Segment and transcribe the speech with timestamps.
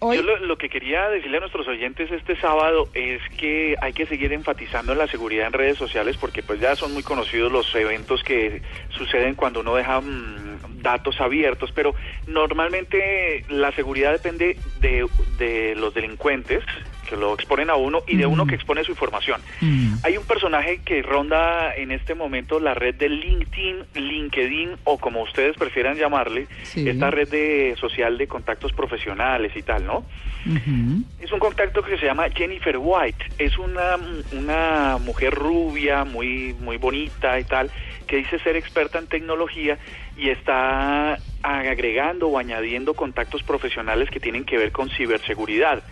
[0.00, 4.32] Yo lo, que quería decirle a nuestros oyentes este sábado es que hay que seguir
[4.32, 8.22] enfatizando en la seguridad en redes sociales porque pues ya son muy conocidos los eventos
[8.22, 11.96] que suceden cuando uno deja mmm, datos abiertos, pero
[12.28, 15.04] normalmente la seguridad depende de,
[15.36, 16.62] de los delincuentes
[17.08, 19.40] que lo exponen a uno y de uno que expone su información.
[19.60, 19.94] Mm.
[20.02, 25.22] Hay un personaje que ronda en este momento la red de LinkedIn, LinkedIn o como
[25.22, 26.88] ustedes prefieran llamarle, sí.
[26.88, 30.04] esta red de social de contactos profesionales y tal, ¿no?
[30.46, 31.04] Uh -huh.
[31.20, 33.96] Es un contacto que se llama Jennifer White, es una,
[34.32, 37.70] una mujer rubia, muy, muy bonita y tal,
[38.06, 39.78] que dice ser experta en tecnología
[40.16, 45.82] y está agregando o añadiendo contactos profesionales que tienen que ver con ciberseguridad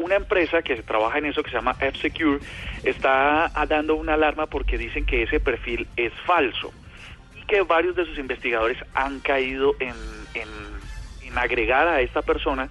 [0.00, 2.40] una empresa que se trabaja en eso que se llama F-Secure
[2.82, 6.72] está dando una alarma porque dicen que ese perfil es falso
[7.40, 9.94] y que varios de sus investigadores han caído en,
[10.34, 10.48] en,
[11.22, 12.70] en agregar a esta persona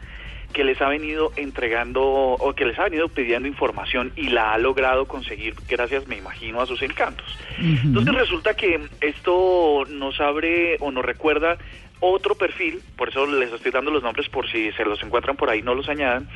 [0.53, 4.57] que les ha venido entregando o que les ha venido pidiendo información y la ha
[4.57, 7.37] logrado conseguir gracias, me imagino, a sus encantos.
[7.59, 7.85] Uh -huh.
[7.85, 11.57] Entonces resulta que esto nos abre o nos recuerda
[11.99, 15.49] otro perfil, por eso les estoy dando los nombres por si se los encuentran por
[15.49, 16.29] ahí, no los añadan,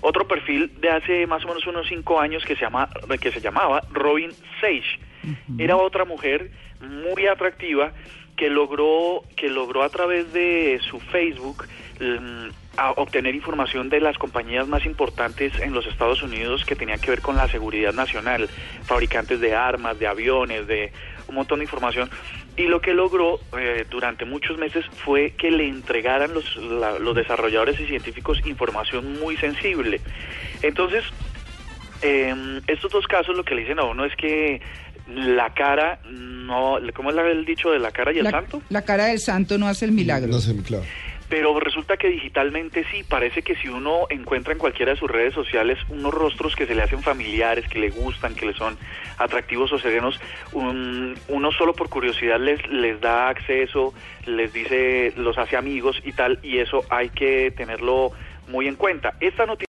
[0.00, 2.88] otro perfil de hace más o menos unos cinco años que se, llama,
[3.20, 4.30] que se llamaba Robin
[4.60, 5.00] Sage.
[5.58, 7.92] Era otra mujer muy atractiva
[8.38, 11.66] que logró, que logró a través de su Facebook
[12.00, 17.00] um, a obtener información de las compañías más importantes en los Estados Unidos que tenían
[17.00, 18.48] que ver con la seguridad nacional,
[18.84, 20.92] fabricantes de armas, de aviones, de
[21.26, 22.08] un montón de información.
[22.56, 27.16] Y lo que logró eh, durante muchos meses fue que le entregaran los, la, los
[27.16, 30.00] desarrolladores y científicos información muy sensible.
[30.62, 31.04] Entonces,
[32.02, 34.60] eh, estos dos casos lo que le dicen a uno es que
[35.08, 38.62] la cara no, ¿cómo es el dicho de la cara y el la, santo?
[38.68, 40.28] La cara del santo no hace el milagro.
[40.28, 40.84] No hace el milagro
[41.28, 45.34] pero resulta que digitalmente sí, parece que si uno encuentra en cualquiera de sus redes
[45.34, 48.76] sociales unos rostros que se le hacen familiares, que le gustan, que le son
[49.18, 50.18] atractivos o serenos,
[50.52, 53.92] un, uno solo por curiosidad les, les da acceso,
[54.26, 58.12] les dice, los hace amigos y tal, y eso hay que tenerlo
[58.48, 59.14] muy en cuenta.
[59.20, 59.66] Esta noticia